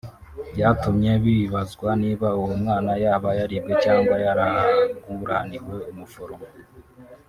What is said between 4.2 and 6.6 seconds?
yaraguraniwe n’umuforomo